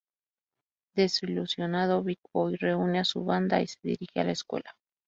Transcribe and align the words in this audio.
Desilusionado, 0.95 2.01
Big 2.01 2.17
Boi 2.33 2.55
reúne 2.55 2.97
a 2.97 3.05
su 3.05 3.23
banda 3.23 3.61
y 3.61 3.67
se 3.67 3.77
dirige 3.83 4.19
a 4.19 4.23
la 4.23 4.31
escuela. 4.31 4.75